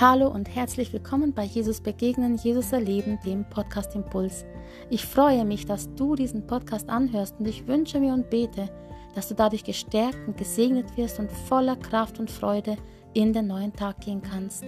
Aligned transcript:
Hallo 0.00 0.26
und 0.26 0.52
herzlich 0.52 0.92
willkommen 0.92 1.32
bei 1.32 1.44
Jesus 1.44 1.80
Begegnen, 1.80 2.34
Jesus 2.34 2.72
Erleben, 2.72 3.16
dem 3.24 3.48
Podcast 3.48 3.94
Impuls. 3.94 4.44
Ich 4.90 5.06
freue 5.06 5.44
mich, 5.44 5.66
dass 5.66 5.94
du 5.94 6.16
diesen 6.16 6.48
Podcast 6.48 6.88
anhörst 6.88 7.36
und 7.38 7.46
ich 7.46 7.68
wünsche 7.68 8.00
mir 8.00 8.12
und 8.12 8.28
bete, 8.28 8.68
dass 9.14 9.28
du 9.28 9.36
dadurch 9.36 9.62
gestärkt 9.62 10.18
und 10.26 10.36
gesegnet 10.36 10.96
wirst 10.96 11.20
und 11.20 11.30
voller 11.30 11.76
Kraft 11.76 12.18
und 12.18 12.28
Freude 12.28 12.76
in 13.12 13.32
den 13.32 13.46
neuen 13.46 13.72
Tag 13.72 14.00
gehen 14.00 14.20
kannst. 14.20 14.64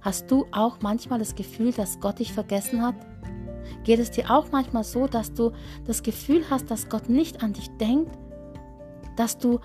Hast 0.00 0.28
du 0.28 0.44
auch 0.50 0.78
manchmal 0.80 1.20
das 1.20 1.36
Gefühl, 1.36 1.70
dass 1.70 2.00
Gott 2.00 2.18
dich 2.18 2.32
vergessen 2.32 2.82
hat? 2.82 2.96
Geht 3.84 4.00
es 4.00 4.10
dir 4.10 4.28
auch 4.28 4.50
manchmal 4.50 4.82
so, 4.82 5.06
dass 5.06 5.32
du 5.32 5.52
das 5.86 6.02
Gefühl 6.02 6.42
hast, 6.50 6.68
dass 6.68 6.88
Gott 6.88 7.08
nicht 7.08 7.44
an 7.44 7.52
dich 7.52 7.70
denkt? 7.76 8.10
Dass 9.14 9.38
du 9.38 9.60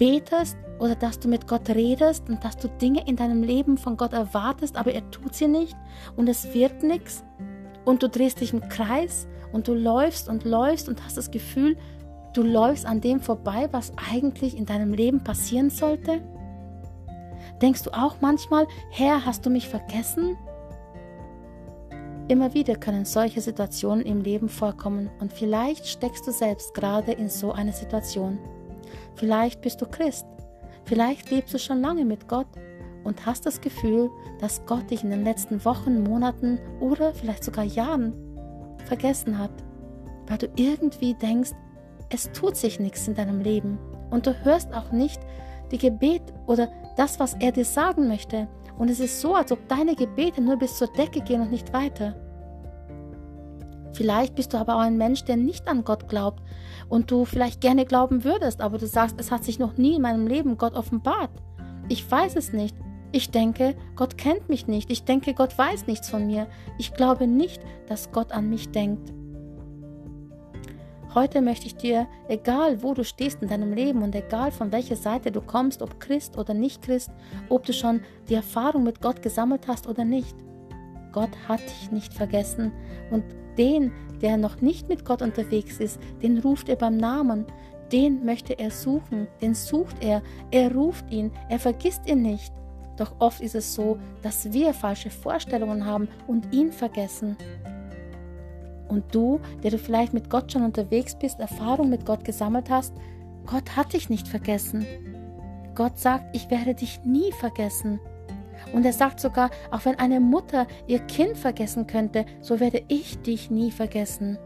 betest 0.00 0.56
oder 0.80 0.96
dass 0.96 1.20
du 1.20 1.28
mit 1.28 1.46
Gott 1.46 1.68
redest 1.68 2.28
und 2.28 2.42
dass 2.42 2.56
du 2.56 2.68
Dinge 2.68 3.06
in 3.06 3.14
deinem 3.14 3.44
Leben 3.44 3.76
von 3.76 3.96
Gott 3.96 4.14
erwartest, 4.14 4.76
aber 4.76 4.92
er 4.92 5.08
tut 5.10 5.34
sie 5.34 5.46
nicht 5.46 5.76
und 6.16 6.28
es 6.28 6.52
wird 6.54 6.82
nichts 6.82 7.22
und 7.84 8.02
du 8.02 8.08
drehst 8.08 8.40
dich 8.40 8.52
im 8.52 8.68
Kreis 8.68 9.28
und 9.52 9.68
du 9.68 9.74
läufst 9.74 10.28
und 10.28 10.44
läufst 10.44 10.88
und 10.88 11.04
hast 11.04 11.18
das 11.18 11.30
Gefühl, 11.30 11.76
du 12.32 12.42
läufst 12.42 12.86
an 12.86 13.00
dem 13.00 13.20
vorbei, 13.20 13.68
was 13.72 13.92
eigentlich 14.10 14.56
in 14.56 14.64
deinem 14.64 14.94
Leben 14.94 15.22
passieren 15.22 15.68
sollte? 15.68 16.22
Denkst 17.60 17.82
du 17.82 17.90
auch 17.90 18.16
manchmal, 18.22 18.66
Herr, 18.90 19.26
hast 19.26 19.44
du 19.44 19.50
mich 19.50 19.68
vergessen? 19.68 20.36
Immer 22.28 22.54
wieder 22.54 22.76
können 22.76 23.04
solche 23.04 23.42
Situationen 23.42 24.06
im 24.06 24.22
Leben 24.22 24.48
vorkommen 24.48 25.10
und 25.20 25.32
vielleicht 25.32 25.86
steckst 25.86 26.26
du 26.26 26.30
selbst 26.30 26.72
gerade 26.72 27.12
in 27.12 27.28
so 27.28 27.52
einer 27.52 27.72
Situation. 27.72 28.38
Vielleicht 29.14 29.60
bist 29.60 29.80
du 29.80 29.86
Christ 29.86 30.26
Vielleicht 30.90 31.30
lebst 31.30 31.54
du 31.54 31.58
schon 31.60 31.80
lange 31.80 32.04
mit 32.04 32.26
Gott 32.26 32.48
und 33.04 33.24
hast 33.24 33.46
das 33.46 33.60
Gefühl, 33.60 34.10
dass 34.40 34.66
Gott 34.66 34.90
dich 34.90 35.04
in 35.04 35.10
den 35.10 35.22
letzten 35.22 35.64
Wochen, 35.64 36.02
Monaten 36.02 36.58
oder 36.80 37.14
vielleicht 37.14 37.44
sogar 37.44 37.64
Jahren 37.64 38.12
vergessen 38.86 39.38
hat, 39.38 39.52
weil 40.26 40.38
du 40.38 40.48
irgendwie 40.56 41.14
denkst, 41.14 41.52
es 42.08 42.32
tut 42.32 42.56
sich 42.56 42.80
nichts 42.80 43.06
in 43.06 43.14
deinem 43.14 43.40
Leben 43.40 43.78
und 44.10 44.26
du 44.26 44.34
hörst 44.44 44.74
auch 44.74 44.90
nicht 44.90 45.20
die 45.70 45.78
Gebet 45.78 46.22
oder 46.48 46.68
das, 46.96 47.20
was 47.20 47.34
er 47.34 47.52
dir 47.52 47.64
sagen 47.64 48.08
möchte. 48.08 48.48
Und 48.76 48.90
es 48.90 48.98
ist 48.98 49.20
so, 49.20 49.36
als 49.36 49.52
ob 49.52 49.68
deine 49.68 49.94
Gebete 49.94 50.40
nur 50.40 50.56
bis 50.56 50.76
zur 50.76 50.88
Decke 50.88 51.20
gehen 51.20 51.42
und 51.42 51.52
nicht 51.52 51.72
weiter. 51.72 52.16
Vielleicht 54.00 54.34
bist 54.34 54.54
du 54.54 54.56
aber 54.56 54.76
auch 54.76 54.80
ein 54.80 54.96
Mensch, 54.96 55.24
der 55.24 55.36
nicht 55.36 55.68
an 55.68 55.84
Gott 55.84 56.08
glaubt 56.08 56.42
und 56.88 57.10
du 57.10 57.26
vielleicht 57.26 57.60
gerne 57.60 57.84
glauben 57.84 58.24
würdest, 58.24 58.62
aber 58.62 58.78
du 58.78 58.86
sagst, 58.86 59.16
es 59.20 59.30
hat 59.30 59.44
sich 59.44 59.58
noch 59.58 59.76
nie 59.76 59.96
in 59.96 60.00
meinem 60.00 60.26
Leben 60.26 60.56
Gott 60.56 60.72
offenbart. 60.72 61.28
Ich 61.90 62.10
weiß 62.10 62.34
es 62.36 62.54
nicht. 62.54 62.74
Ich 63.12 63.30
denke, 63.30 63.76
Gott 63.96 64.16
kennt 64.16 64.48
mich 64.48 64.66
nicht. 64.66 64.90
Ich 64.90 65.04
denke, 65.04 65.34
Gott 65.34 65.58
weiß 65.58 65.86
nichts 65.86 66.08
von 66.08 66.26
mir. 66.26 66.46
Ich 66.78 66.94
glaube 66.94 67.26
nicht, 67.26 67.60
dass 67.88 68.10
Gott 68.10 68.32
an 68.32 68.48
mich 68.48 68.70
denkt. 68.70 69.12
Heute 71.14 71.42
möchte 71.42 71.66
ich 71.66 71.76
dir, 71.76 72.06
egal 72.26 72.82
wo 72.82 72.94
du 72.94 73.04
stehst 73.04 73.42
in 73.42 73.48
deinem 73.48 73.74
Leben 73.74 74.00
und 74.00 74.14
egal 74.14 74.50
von 74.50 74.72
welcher 74.72 74.96
Seite 74.96 75.30
du 75.30 75.42
kommst, 75.42 75.82
ob 75.82 76.00
Christ 76.00 76.38
oder 76.38 76.54
nicht 76.54 76.80
Christ, 76.80 77.10
ob 77.50 77.66
du 77.66 77.74
schon 77.74 78.00
die 78.30 78.34
Erfahrung 78.34 78.82
mit 78.82 79.02
Gott 79.02 79.20
gesammelt 79.20 79.68
hast 79.68 79.86
oder 79.86 80.06
nicht, 80.06 80.34
Gott 81.12 81.30
hat 81.48 81.60
dich 81.60 81.90
nicht 81.90 82.12
vergessen 82.12 82.72
und 83.10 83.24
den, 83.58 83.92
der 84.22 84.36
noch 84.36 84.60
nicht 84.60 84.88
mit 84.88 85.04
Gott 85.04 85.22
unterwegs 85.22 85.78
ist, 85.78 86.00
den 86.22 86.38
ruft 86.38 86.68
er 86.68 86.76
beim 86.76 86.96
Namen. 86.96 87.46
Den 87.92 88.24
möchte 88.24 88.58
er 88.58 88.70
suchen, 88.70 89.26
den 89.40 89.54
sucht 89.54 89.96
er, 90.00 90.22
er 90.50 90.72
ruft 90.72 91.10
ihn, 91.10 91.32
er 91.48 91.58
vergisst 91.58 92.08
ihn 92.08 92.22
nicht. 92.22 92.52
Doch 92.96 93.14
oft 93.18 93.40
ist 93.40 93.54
es 93.54 93.74
so, 93.74 93.98
dass 94.22 94.52
wir 94.52 94.74
falsche 94.74 95.10
Vorstellungen 95.10 95.84
haben 95.84 96.08
und 96.26 96.52
ihn 96.52 96.70
vergessen. 96.70 97.36
Und 98.88 99.14
du, 99.14 99.40
der 99.62 99.70
du 99.70 99.78
vielleicht 99.78 100.12
mit 100.12 100.28
Gott 100.28 100.52
schon 100.52 100.64
unterwegs 100.64 101.16
bist, 101.18 101.40
Erfahrung 101.40 101.88
mit 101.88 102.04
Gott 102.04 102.24
gesammelt 102.24 102.68
hast, 102.68 102.92
Gott 103.46 103.76
hat 103.76 103.92
dich 103.92 104.10
nicht 104.10 104.28
vergessen. 104.28 104.84
Gott 105.74 105.98
sagt, 105.98 106.36
ich 106.36 106.50
werde 106.50 106.74
dich 106.74 107.00
nie 107.04 107.32
vergessen. 107.32 108.00
Und 108.72 108.84
er 108.84 108.92
sagt 108.92 109.20
sogar, 109.20 109.50
auch 109.70 109.84
wenn 109.84 109.98
eine 109.98 110.20
Mutter 110.20 110.66
ihr 110.86 111.00
Kind 111.00 111.36
vergessen 111.36 111.86
könnte, 111.86 112.24
so 112.40 112.60
werde 112.60 112.82
ich 112.88 113.20
dich 113.22 113.50
nie 113.50 113.70
vergessen. 113.70 114.38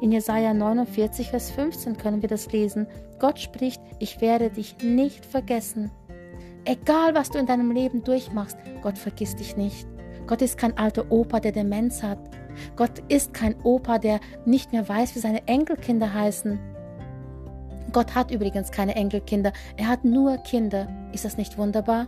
In 0.00 0.12
Jesaja 0.12 0.54
49, 0.54 1.30
Vers 1.30 1.50
15 1.50 1.98
können 1.98 2.22
wir 2.22 2.28
das 2.28 2.50
lesen. 2.52 2.86
Gott 3.18 3.38
spricht, 3.38 3.82
ich 3.98 4.20
werde 4.20 4.50
dich 4.50 4.76
nicht 4.82 5.26
vergessen. 5.26 5.90
Egal, 6.64 7.14
was 7.14 7.30
du 7.30 7.38
in 7.38 7.46
deinem 7.46 7.70
Leben 7.70 8.02
durchmachst, 8.02 8.56
Gott 8.82 8.96
vergisst 8.96 9.40
dich 9.40 9.56
nicht. 9.56 9.86
Gott 10.26 10.42
ist 10.42 10.56
kein 10.56 10.76
alter 10.78 11.10
Opa, 11.10 11.40
der 11.40 11.52
Demenz 11.52 12.02
hat. 12.02 12.18
Gott 12.76 13.02
ist 13.08 13.34
kein 13.34 13.54
Opa, 13.62 13.98
der 13.98 14.20
nicht 14.46 14.72
mehr 14.72 14.88
weiß, 14.88 15.14
wie 15.14 15.20
seine 15.20 15.46
Enkelkinder 15.48 16.12
heißen. 16.12 16.58
Gott 17.92 18.14
hat 18.14 18.30
übrigens 18.30 18.70
keine 18.70 18.94
Enkelkinder, 18.94 19.52
er 19.76 19.88
hat 19.88 20.04
nur 20.04 20.36
Kinder. 20.38 20.88
Ist 21.12 21.24
das 21.24 21.36
nicht 21.36 21.58
wunderbar? 21.58 22.06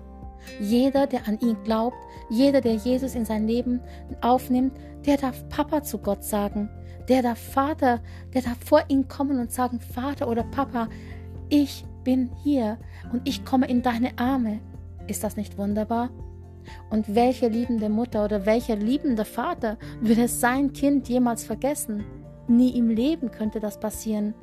Jeder, 0.61 1.07
der 1.07 1.29
an 1.29 1.39
ihn 1.41 1.57
glaubt, 1.65 1.97
jeder, 2.31 2.61
der 2.61 2.75
Jesus 2.75 3.15
in 3.15 3.25
sein 3.25 3.47
Leben 3.47 3.81
aufnimmt, 4.21 4.73
der 5.07 5.17
darf 5.17 5.49
Papa 5.49 5.83
zu 5.83 5.99
Gott 5.99 6.25
sagen. 6.25 6.69
Der 7.09 7.23
darf 7.23 7.39
Vater, 7.39 8.01
der 8.33 8.43
darf 8.43 8.59
vor 8.65 8.85
ihn 8.89 9.09
kommen 9.09 9.39
und 9.39 9.53
sagen, 9.53 9.81
Vater 9.81 10.29
oder 10.29 10.45
Papa, 10.45 10.89
ich 11.49 11.85
bin 12.05 12.31
hier 12.43 12.79
und 13.13 13.27
ich 13.29 13.45
komme 13.45 13.69
in 13.69 13.83
deine 13.83 14.19
Arme. 14.19 14.61
Ist 15.09 15.25
das 15.25 15.37
nicht 15.37 15.59
wunderbar? 15.59 16.11
Und 16.91 17.15
welche 17.15 17.49
liebende 17.49 17.89
Mutter 17.89 18.25
oder 18.25 18.47
welcher 18.47 18.77
liebende 18.77 19.25
Vater 19.25 19.79
würde 20.01 20.29
sein 20.29 20.73
Kind 20.73 21.09
jemals 21.09 21.45
vergessen? 21.45 22.05
Nie 22.49 22.77
im 22.77 22.89
Leben 22.89 23.31
könnte 23.31 23.61
das 23.61 23.81
passieren. 23.81 24.35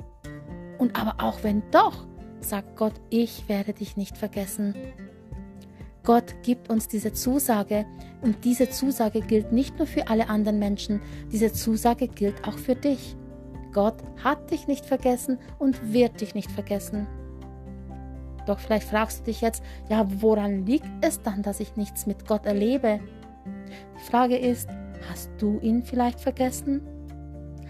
Und 0.78 1.00
aber 1.00 1.22
auch 1.24 1.42
wenn 1.42 1.62
doch, 1.70 2.06
sagt 2.40 2.76
Gott, 2.76 2.94
ich 3.10 3.48
werde 3.48 3.72
dich 3.72 3.96
nicht 3.96 4.16
vergessen. 4.16 4.74
Gott 6.02 6.34
gibt 6.42 6.70
uns 6.70 6.88
diese 6.88 7.12
Zusage 7.12 7.84
und 8.22 8.44
diese 8.44 8.70
Zusage 8.70 9.20
gilt 9.20 9.52
nicht 9.52 9.78
nur 9.78 9.86
für 9.86 10.08
alle 10.08 10.28
anderen 10.28 10.58
Menschen, 10.58 11.02
diese 11.30 11.52
Zusage 11.52 12.08
gilt 12.08 12.46
auch 12.46 12.58
für 12.58 12.74
dich. 12.74 13.16
Gott 13.72 13.96
hat 14.22 14.50
dich 14.50 14.66
nicht 14.66 14.86
vergessen 14.86 15.38
und 15.58 15.92
wird 15.92 16.20
dich 16.20 16.34
nicht 16.34 16.50
vergessen. 16.50 17.06
Doch 18.46 18.58
vielleicht 18.58 18.88
fragst 18.88 19.20
du 19.20 19.24
dich 19.24 19.42
jetzt, 19.42 19.62
ja, 19.88 20.06
woran 20.20 20.66
liegt 20.66 20.88
es 21.02 21.20
dann, 21.22 21.42
dass 21.42 21.60
ich 21.60 21.76
nichts 21.76 22.06
mit 22.06 22.26
Gott 22.26 22.46
erlebe? 22.46 23.00
Die 23.96 24.10
Frage 24.10 24.36
ist, 24.36 24.68
hast 25.08 25.30
du 25.38 25.60
ihn 25.60 25.82
vielleicht 25.82 26.18
vergessen? 26.18 26.80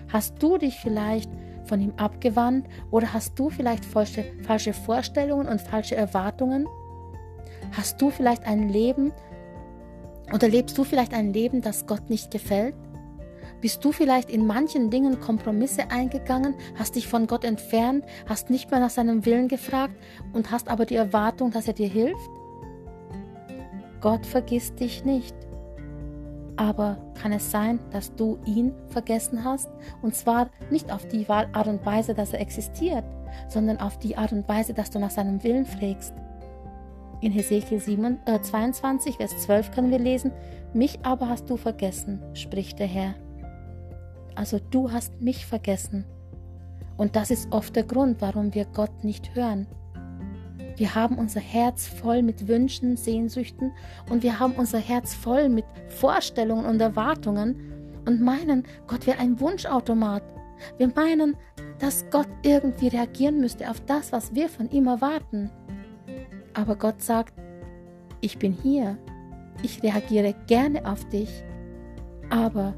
Hast 0.08 0.42
du 0.42 0.56
dich 0.56 0.76
vielleicht 0.76 1.30
von 1.64 1.80
ihm 1.80 1.92
abgewandt 1.96 2.66
oder 2.90 3.12
hast 3.12 3.38
du 3.38 3.50
vielleicht 3.50 3.84
falsche, 3.84 4.24
falsche 4.42 4.72
Vorstellungen 4.72 5.48
und 5.48 5.60
falsche 5.60 5.96
Erwartungen? 5.96 6.66
Hast 7.72 8.00
du 8.00 8.10
vielleicht 8.10 8.44
ein 8.44 8.68
Leben 8.68 9.12
oder 10.32 10.48
lebst 10.48 10.76
du 10.78 10.84
vielleicht 10.84 11.14
ein 11.14 11.32
Leben, 11.32 11.60
das 11.60 11.86
Gott 11.86 12.10
nicht 12.10 12.30
gefällt? 12.30 12.74
Bist 13.60 13.84
du 13.84 13.92
vielleicht 13.92 14.30
in 14.30 14.46
manchen 14.46 14.90
Dingen 14.90 15.20
Kompromisse 15.20 15.90
eingegangen, 15.90 16.54
hast 16.76 16.96
dich 16.96 17.08
von 17.08 17.26
Gott 17.26 17.44
entfernt, 17.44 18.04
hast 18.26 18.48
nicht 18.48 18.70
mehr 18.70 18.80
nach 18.80 18.90
seinem 18.90 19.26
Willen 19.26 19.48
gefragt 19.48 19.94
und 20.32 20.50
hast 20.50 20.68
aber 20.68 20.86
die 20.86 20.94
Erwartung, 20.96 21.50
dass 21.50 21.68
er 21.68 21.74
dir 21.74 21.88
hilft? 21.88 22.30
Gott 24.00 24.24
vergisst 24.24 24.80
dich 24.80 25.04
nicht. 25.04 25.36
Aber 26.56 26.98
kann 27.20 27.32
es 27.32 27.50
sein, 27.50 27.80
dass 27.90 28.14
du 28.14 28.38
ihn 28.46 28.72
vergessen 28.88 29.44
hast? 29.44 29.68
Und 30.00 30.14
zwar 30.14 30.50
nicht 30.70 30.90
auf 30.90 31.06
die 31.06 31.28
Art 31.28 31.66
und 31.66 31.84
Weise, 31.84 32.14
dass 32.14 32.32
er 32.32 32.40
existiert, 32.40 33.04
sondern 33.48 33.78
auf 33.78 33.98
die 33.98 34.16
Art 34.16 34.32
und 34.32 34.48
Weise, 34.48 34.72
dass 34.72 34.90
du 34.90 34.98
nach 34.98 35.10
seinem 35.10 35.42
Willen 35.42 35.66
pflegst. 35.66 36.14
In 37.20 37.32
Hesekiel 37.32 37.80
7, 37.80 38.18
äh, 38.24 38.40
22, 38.40 39.16
Vers 39.16 39.36
12 39.38 39.72
können 39.72 39.90
wir 39.90 39.98
lesen, 39.98 40.32
Mich 40.72 41.00
aber 41.02 41.28
hast 41.28 41.50
du 41.50 41.56
vergessen, 41.56 42.20
spricht 42.32 42.78
der 42.78 42.86
Herr. 42.86 43.14
Also 44.34 44.58
du 44.70 44.90
hast 44.90 45.20
mich 45.20 45.44
vergessen. 45.44 46.04
Und 46.96 47.16
das 47.16 47.30
ist 47.30 47.52
oft 47.52 47.76
der 47.76 47.82
Grund, 47.84 48.20
warum 48.20 48.54
wir 48.54 48.64
Gott 48.66 49.04
nicht 49.04 49.34
hören. 49.34 49.66
Wir 50.76 50.94
haben 50.94 51.18
unser 51.18 51.40
Herz 51.40 51.86
voll 51.86 52.22
mit 52.22 52.48
Wünschen, 52.48 52.96
Sehnsüchten 52.96 53.72
und 54.08 54.22
wir 54.22 54.40
haben 54.40 54.54
unser 54.54 54.78
Herz 54.78 55.12
voll 55.12 55.50
mit 55.50 55.66
Vorstellungen 55.88 56.64
und 56.64 56.80
Erwartungen 56.80 57.56
und 58.06 58.22
meinen, 58.22 58.64
Gott 58.86 59.06
wäre 59.06 59.18
ein 59.18 59.38
Wunschautomat. 59.40 60.22
Wir 60.78 60.88
meinen, 60.94 61.36
dass 61.78 62.04
Gott 62.10 62.28
irgendwie 62.42 62.88
reagieren 62.88 63.40
müsste 63.40 63.70
auf 63.70 63.80
das, 63.80 64.12
was 64.12 64.34
wir 64.34 64.48
von 64.48 64.70
ihm 64.70 64.86
erwarten. 64.86 65.50
Aber 66.54 66.76
Gott 66.76 67.00
sagt, 67.02 67.34
ich 68.20 68.38
bin 68.38 68.52
hier, 68.52 68.98
ich 69.62 69.82
reagiere 69.82 70.34
gerne 70.46 70.90
auf 70.90 71.08
dich, 71.08 71.44
aber 72.28 72.74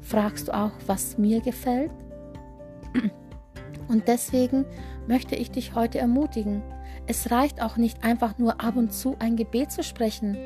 fragst 0.00 0.48
du 0.48 0.52
auch, 0.52 0.72
was 0.86 1.18
mir 1.18 1.40
gefällt? 1.40 1.90
Und 3.88 4.06
deswegen 4.06 4.64
möchte 5.08 5.34
ich 5.34 5.50
dich 5.50 5.74
heute 5.74 5.98
ermutigen. 5.98 6.62
Es 7.06 7.30
reicht 7.30 7.60
auch 7.60 7.76
nicht 7.76 8.04
einfach 8.04 8.38
nur 8.38 8.60
ab 8.60 8.76
und 8.76 8.92
zu 8.92 9.16
ein 9.18 9.36
Gebet 9.36 9.72
zu 9.72 9.82
sprechen. 9.82 10.36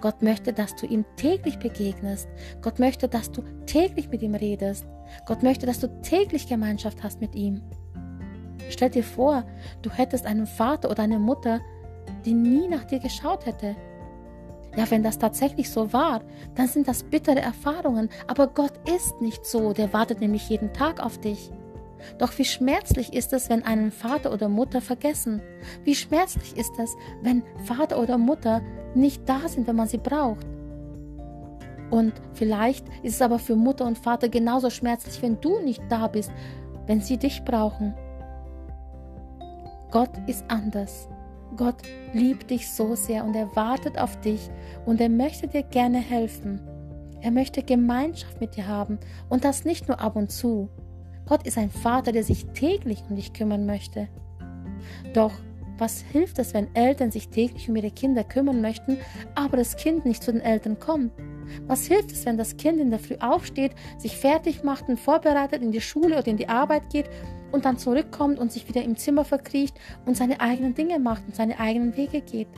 Gott 0.00 0.20
möchte, 0.22 0.52
dass 0.52 0.74
du 0.74 0.86
ihm 0.86 1.04
täglich 1.16 1.58
begegnest. 1.58 2.28
Gott 2.60 2.80
möchte, 2.80 3.08
dass 3.08 3.30
du 3.30 3.42
täglich 3.66 4.08
mit 4.08 4.22
ihm 4.22 4.34
redest. 4.34 4.84
Gott 5.26 5.42
möchte, 5.42 5.66
dass 5.66 5.78
du 5.78 5.88
täglich 6.02 6.48
Gemeinschaft 6.48 7.02
hast 7.04 7.20
mit 7.20 7.36
ihm. 7.36 7.62
Stell 8.68 8.90
dir 8.90 9.04
vor, 9.04 9.44
du 9.82 9.90
hättest 9.90 10.26
einen 10.26 10.46
Vater 10.46 10.90
oder 10.90 11.02
eine 11.02 11.18
Mutter, 11.18 11.60
die 12.22 12.34
nie 12.34 12.68
nach 12.68 12.84
dir 12.84 12.98
geschaut 12.98 13.46
hätte. 13.46 13.76
Ja, 14.76 14.90
wenn 14.90 15.02
das 15.02 15.18
tatsächlich 15.18 15.70
so 15.70 15.92
war, 15.92 16.22
dann 16.54 16.66
sind 16.66 16.88
das 16.88 17.02
bittere 17.02 17.40
Erfahrungen, 17.40 18.08
aber 18.26 18.46
Gott 18.46 18.72
ist 18.88 19.20
nicht 19.20 19.44
so, 19.44 19.72
der 19.74 19.92
wartet 19.92 20.20
nämlich 20.20 20.48
jeden 20.48 20.72
Tag 20.72 21.04
auf 21.04 21.18
dich. 21.18 21.50
Doch 22.18 22.36
wie 22.38 22.44
schmerzlich 22.44 23.12
ist 23.12 23.32
es, 23.32 23.48
wenn 23.48 23.64
einen 23.64 23.92
Vater 23.92 24.32
oder 24.32 24.48
Mutter 24.48 24.80
vergessen? 24.80 25.42
Wie 25.84 25.94
schmerzlich 25.94 26.56
ist 26.56 26.78
es, 26.78 26.96
wenn 27.22 27.42
Vater 27.64 28.00
oder 28.00 28.18
Mutter 28.18 28.62
nicht 28.94 29.28
da 29.28 29.46
sind, 29.46 29.66
wenn 29.66 29.76
man 29.76 29.88
sie 29.88 29.98
braucht? 29.98 30.46
Und 31.90 32.14
vielleicht 32.32 32.86
ist 33.02 33.16
es 33.16 33.22
aber 33.22 33.38
für 33.38 33.54
Mutter 33.54 33.84
und 33.84 33.98
Vater 33.98 34.28
genauso 34.30 34.70
schmerzlich, 34.70 35.20
wenn 35.20 35.40
du 35.40 35.60
nicht 35.60 35.82
da 35.90 36.06
bist, 36.06 36.32
wenn 36.86 37.00
sie 37.00 37.18
dich 37.18 37.44
brauchen. 37.44 37.94
Gott 39.90 40.10
ist 40.26 40.44
anders. 40.48 41.08
Gott 41.56 41.76
liebt 42.12 42.50
dich 42.50 42.70
so 42.70 42.94
sehr 42.94 43.24
und 43.24 43.34
er 43.36 43.54
wartet 43.54 43.98
auf 43.98 44.20
dich 44.20 44.50
und 44.86 45.00
er 45.00 45.08
möchte 45.08 45.48
dir 45.48 45.62
gerne 45.62 45.98
helfen. 45.98 46.60
Er 47.20 47.30
möchte 47.30 47.62
Gemeinschaft 47.62 48.40
mit 48.40 48.56
dir 48.56 48.66
haben 48.66 48.98
und 49.28 49.44
das 49.44 49.64
nicht 49.64 49.88
nur 49.88 50.00
ab 50.00 50.16
und 50.16 50.30
zu. 50.30 50.68
Gott 51.26 51.46
ist 51.46 51.58
ein 51.58 51.70
Vater, 51.70 52.12
der 52.12 52.24
sich 52.24 52.46
täglich 52.46 53.02
um 53.08 53.16
dich 53.16 53.32
kümmern 53.32 53.66
möchte. 53.66 54.08
Doch 55.14 55.32
was 55.78 56.00
hilft 56.00 56.38
es, 56.38 56.54
wenn 56.54 56.74
Eltern 56.74 57.10
sich 57.10 57.28
täglich 57.28 57.68
um 57.68 57.76
ihre 57.76 57.90
Kinder 57.90 58.24
kümmern 58.24 58.60
möchten, 58.60 58.98
aber 59.34 59.56
das 59.56 59.76
Kind 59.76 60.04
nicht 60.04 60.22
zu 60.22 60.32
den 60.32 60.40
Eltern 60.40 60.78
kommt? 60.78 61.12
Was 61.66 61.86
hilft 61.86 62.12
es, 62.12 62.26
wenn 62.26 62.36
das 62.36 62.56
Kind 62.56 62.80
in 62.80 62.90
der 62.90 62.98
Früh 62.98 63.16
aufsteht, 63.20 63.72
sich 63.98 64.16
fertig 64.16 64.64
macht 64.64 64.88
und 64.88 64.98
vorbereitet 64.98 65.62
in 65.62 65.72
die 65.72 65.80
Schule 65.80 66.18
oder 66.18 66.28
in 66.28 66.36
die 66.36 66.48
Arbeit 66.48 66.90
geht 66.90 67.08
und 67.52 67.64
dann 67.64 67.78
zurückkommt 67.78 68.38
und 68.38 68.52
sich 68.52 68.68
wieder 68.68 68.82
im 68.82 68.96
Zimmer 68.96 69.24
verkriecht 69.24 69.78
und 70.06 70.16
seine 70.16 70.40
eigenen 70.40 70.74
Dinge 70.74 70.98
macht 70.98 71.24
und 71.26 71.36
seine 71.36 71.58
eigenen 71.60 71.96
Wege 71.96 72.20
geht? 72.20 72.48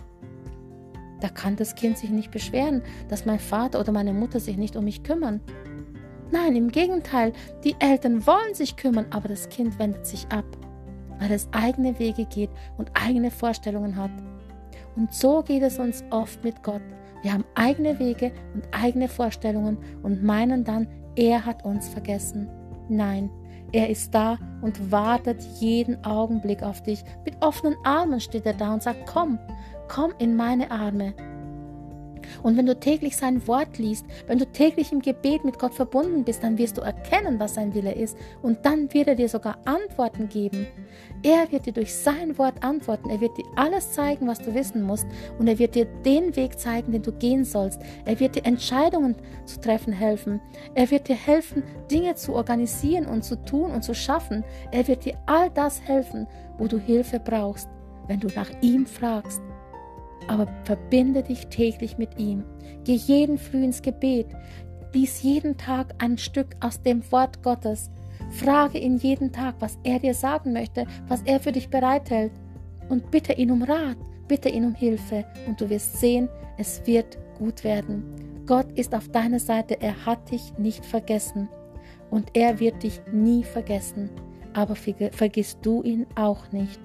Da 1.21 1.29
kann 1.29 1.57
das 1.57 1.75
Kind 1.75 1.97
sich 1.97 2.11
nicht 2.11 2.31
beschweren, 2.31 2.83
dass 3.09 3.25
mein 3.25 3.39
Vater 3.41 3.81
oder 3.81 3.93
meine 3.93 4.13
Mutter 4.13 4.41
sich 4.41 4.57
nicht 4.57 4.77
um 4.77 4.85
mich 4.85 5.03
kümmern. 5.03 5.41
Nein, 6.31 6.57
im 6.57 6.71
Gegenteil, 6.71 7.33
die 7.63 7.77
Eltern 7.79 8.27
wollen 8.27 8.55
sich 8.55 8.77
kümmern, 8.77 9.07
aber 9.11 9.29
das 9.29 9.49
Kind 9.49 9.79
wendet 9.79 10.05
sich 10.05 10.27
ab, 10.29 10.45
weil 11.19 11.33
es 11.33 11.49
eigene 11.53 11.99
Wege 11.99 12.27
geht 12.27 12.51
und 12.77 12.91
eigene 12.95 13.31
Vorstellungen 13.31 13.97
hat. 13.97 14.11
Und 14.97 15.15
so 15.15 15.43
geht 15.43 15.63
es 15.63 15.79
uns 15.79 16.05
oft 16.11 16.43
mit 16.45 16.63
Gott. 16.63 16.83
Wir 17.25 17.33
haben 17.33 17.47
eigene 17.55 17.99
Wege 17.99 18.33
und 18.53 18.69
eigene 18.71 19.09
Vorstellungen 19.09 19.79
und 20.03 20.23
meinen 20.23 20.63
dann, 20.63 20.87
er 21.17 21.47
hat 21.47 21.65
uns 21.65 21.89
vergessen. 21.89 22.51
Nein, 22.91 23.31
er 23.73 23.89
ist 23.89 24.15
da 24.15 24.37
und 24.61 24.93
wartet 24.93 25.43
jeden 25.59 26.05
Augenblick 26.05 26.63
auf 26.63 26.83
dich. 26.83 27.03
Mit 27.25 27.43
offenen 27.43 27.77
Armen 27.83 28.21
steht 28.21 28.45
er 28.45 28.53
da 28.53 28.75
und 28.75 28.83
sagt, 28.83 29.07
komm, 29.07 29.39
komm 29.89 30.13
in 30.19 30.37
meine 30.37 30.71
Arme. 30.71 31.15
Und 32.43 32.57
wenn 32.57 32.67
du 32.67 32.79
täglich 32.79 33.17
sein 33.17 33.47
Wort 33.47 33.79
liest, 33.79 34.07
wenn 34.27 34.39
du 34.39 34.47
täglich 34.47 34.93
im 34.93 35.01
Gebet 35.01 35.45
mit 35.45 35.59
Gott 35.59 35.75
verbunden 35.75 36.25
bist, 36.25 36.43
dann 36.43 36.59
wirst 36.59 36.77
du 36.77 36.83
erkennen, 36.83 37.39
was 37.39 37.55
sein 37.55 37.75
Wille 37.75 37.95
ist. 37.95 38.17
Und 38.43 38.65
dann 38.65 38.93
wird 38.93 39.09
er 39.09 39.15
dir 39.15 39.29
sogar 39.29 39.59
Antworten 39.65 40.29
geben. 40.29 40.67
Er 41.23 41.51
wird 41.51 41.67
dir 41.67 41.73
durch 41.73 41.95
sein 41.95 42.37
Wort 42.39 42.63
antworten. 42.63 43.11
Er 43.11 43.21
wird 43.21 43.37
dir 43.39 43.45
alles 43.57 43.93
zeigen, 43.93 44.27
was 44.27 44.39
du 44.39 44.55
wissen 44.55 44.83
musst. 44.83 45.07
Und 45.39 45.49
er 45.49 45.59
wird 45.59 45.75
dir 45.75 45.87
den 46.05 46.35
Weg 46.37 46.59
zeigen, 46.59 46.93
den 46.93 47.03
du 47.03 47.13
gehen 47.13 47.45
sollst. 47.45 47.81
Er 48.05 48.19
wird 48.21 48.37
dir 48.37 48.45
Entscheidungen 48.45 49.17
zu 49.45 49.61
treffen 49.61 49.93
helfen. 49.93 50.41
Er 50.75 50.91
wird 50.91 51.09
dir 51.09 51.17
helfen, 51.17 51.63
Dinge 51.91 52.15
zu 52.15 52.35
organisieren 52.35 53.07
und 53.07 53.25
zu 53.25 53.37
tun 53.45 53.71
und 53.71 53.83
zu 53.83 53.95
schaffen. 53.95 54.45
Er 54.71 54.87
wird 54.89 55.05
dir 55.05 55.17
all 55.27 55.51
das 55.51 55.81
helfen, 55.83 56.27
wo 56.59 56.67
du 56.67 56.79
Hilfe 56.79 57.21
brauchst, 57.21 57.69
wenn 58.07 58.21
du 58.21 58.29
nach 58.35 58.51
ihm 58.61 58.87
fragst 58.87 59.44
aber 60.29 60.47
verbinde 60.65 61.23
dich 61.23 61.47
täglich 61.49 61.99
mit 61.99 62.19
ihm. 62.19 62.45
Geh 62.85 62.95
jeden 62.95 63.39
früh 63.39 63.65
ins 63.65 63.83
Gebet. 63.83 64.27
Lies 64.93 65.23
jeden 65.23 65.57
Tag 65.57 65.95
ein 65.99 66.19
Stück 66.19 66.57
aus 66.61 66.81
dem 66.83 67.03
Wort 67.11 67.43
Gottes. 67.43 67.91
Frage 68.31 68.79
ihn 68.79 68.97
jeden 68.97 69.33
Tag, 69.33 69.57
was 69.59 69.79
er 69.83 69.99
dir 69.99 70.15
sagen 70.15 70.53
möchte, 70.53 70.87
was 71.09 71.23
er 71.23 71.41
für 71.41 71.53
dich 71.53 71.69
bereithält. 71.69 72.33
Und 72.89 73.11
bitte 73.11 73.33
ihn 73.33 73.51
um 73.51 73.63
Rat, 73.63 73.97
bitte 74.29 74.49
ihn 74.49 74.65
um 74.65 74.75
Hilfe. 74.75 75.25
Und 75.47 75.61
du 75.61 75.69
wirst 75.69 75.99
sehen, 75.99 76.29
es 76.59 76.87
wird 76.87 77.19
gut 77.39 77.65
werden. 77.65 78.05
Gott 78.47 78.71
ist 78.73 78.95
auf 78.95 79.09
deiner 79.09 79.41
Seite, 79.41 79.81
er 79.81 80.07
hat 80.07 80.31
dich 80.31 80.57
nicht 80.59 80.85
vergessen. 80.85 81.49
Und 82.11 82.31
er 82.35 82.61
wird 82.61 82.83
dich 82.83 83.01
nie 83.13 83.43
vergessen. 83.43 84.11
Aber 84.53 84.77
vergiss 84.77 85.59
du 85.61 85.83
ihn 85.83 86.07
auch 86.15 86.53
nicht. 86.53 86.81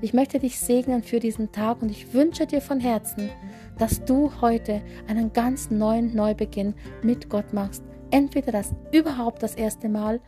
Ich 0.00 0.14
möchte 0.14 0.38
dich 0.38 0.58
segnen 0.58 1.02
für 1.02 1.20
diesen 1.20 1.52
Tag 1.52 1.82
und 1.82 1.90
ich 1.90 2.12
wünsche 2.14 2.46
dir 2.46 2.60
von 2.60 2.80
Herzen, 2.80 3.30
dass 3.78 4.04
du 4.04 4.30
heute 4.40 4.82
einen 5.06 5.32
ganz 5.32 5.70
neuen 5.70 6.14
Neubeginn 6.14 6.74
mit 7.02 7.28
Gott 7.28 7.52
machst. 7.52 7.82
Entweder 8.10 8.52
das 8.52 8.74
überhaupt 8.92 9.42
das 9.42 9.54
erste 9.54 9.88
Mal 9.88 10.20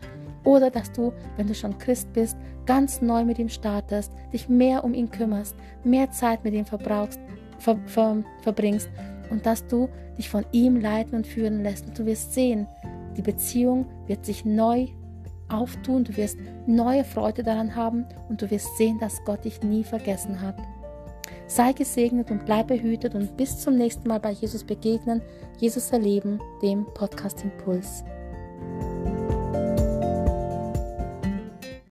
oder 0.45 0.71
dass 0.71 0.93
du, 0.93 1.13
wenn 1.37 1.47
du 1.47 1.55
schon 1.55 1.79
Christ 1.79 2.13
bist, 2.13 2.37
ganz 2.67 3.01
neu 3.01 3.25
mit 3.25 3.39
ihm 3.39 3.49
startest, 3.49 4.13
dich 4.33 4.49
mehr 4.49 4.85
um 4.85 4.95
ihn 4.95 5.11
kümmerst, 5.11 5.57
mehr 5.85 6.11
Zeit 6.11 6.45
mit 6.45 6.55
ihm 6.55 6.65
verbrauchst, 6.65 7.21
ver, 7.59 7.79
ver, 7.87 8.23
verbringst 8.43 8.89
und 9.31 9.47
dass 9.47 9.67
du 9.67 9.89
dich 10.19 10.29
von 10.29 10.45
ihm 10.53 10.77
leiten 10.77 11.15
und 11.15 11.27
führen 11.27 11.63
lässt. 11.63 11.87
Und 11.87 11.99
du 11.99 12.07
wirst 12.07 12.35
sehen, 12.35 12.67
die 13.17 13.23
Beziehung 13.23 13.87
wird 14.07 14.25
sich 14.25 14.45
neu 14.45 14.89
auftun, 15.53 16.05
du 16.05 16.17
wirst 16.17 16.39
neue 16.67 17.05
Freude 17.05 17.43
daran 17.43 17.75
haben 17.75 18.07
und 18.29 18.43
du 18.43 18.51
wirst 18.51 18.77
sehen, 18.77 18.99
dass 18.99 19.25
Gott 19.25 19.45
dich 19.45 19.63
nie 19.63 19.85
vergessen 19.85 20.41
hat. 20.41 20.57
Sei 21.47 21.73
gesegnet 21.73 22.31
und 22.31 22.47
bleib 22.47 22.69
behütet 22.69 23.15
und 23.15 23.37
bis 23.37 23.59
zum 23.59 23.77
nächsten 23.77 24.09
Mal 24.09 24.21
bei 24.21 24.31
Jesus 24.31 24.65
begegnen, 24.65 25.21
Jesus 25.59 25.91
erleben, 25.91 26.41
dem 26.63 26.87
Podcast 26.95 27.43
Impuls. 27.43 28.05